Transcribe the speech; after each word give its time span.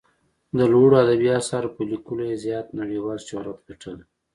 د 0.57 0.59
لوړو 0.71 0.95
ادبي 1.03 1.29
اثارو 1.41 1.73
په 1.75 1.81
لیکلو 1.91 2.23
یې 2.29 2.41
زیات 2.45 2.67
نړیوال 2.79 3.19
شهرت 3.27 3.57
ګټلی. 3.67 4.05